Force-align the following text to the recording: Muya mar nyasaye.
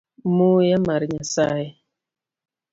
Muya 0.35 0.77
mar 0.87 1.01
nyasaye. 1.11 1.67